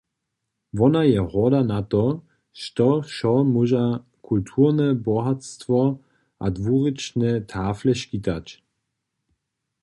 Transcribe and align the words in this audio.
Wona 0.77 1.01
je 1.07 1.21
horda 1.31 1.59
na 1.71 1.79
to, 1.91 2.01
što 2.61 2.87
wšo 3.09 3.33
móža 3.53 3.83
kulturne 4.29 4.87
bohatstwo 5.09 5.79
a 6.45 6.53
dwurěčne 6.57 7.31
tafle 7.53 7.93
skićić. 8.01 8.47